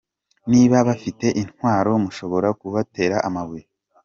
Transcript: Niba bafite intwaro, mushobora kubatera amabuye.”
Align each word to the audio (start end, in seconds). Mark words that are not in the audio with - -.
Niba 0.51 0.77
bafite 0.87 1.27
intwaro, 1.41 1.91
mushobora 2.03 2.47
kubatera 2.59 3.15
amabuye.” 3.27 3.65